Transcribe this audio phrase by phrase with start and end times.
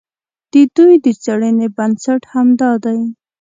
[0.51, 2.99] د دوی د څېړنې بنسټ همدا دی.